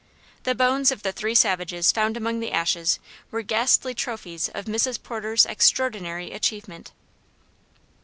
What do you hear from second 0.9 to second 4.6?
of the three savages found among the ashes were ghastly trophies